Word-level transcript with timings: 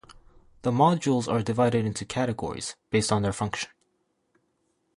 The 0.63 0.71
Modules 0.71 1.31
are 1.31 1.43
divided 1.43 1.85
into 1.85 2.05
categories, 2.05 2.75
based 2.89 3.11
on 3.11 3.21
their 3.21 3.31
function. 3.31 3.69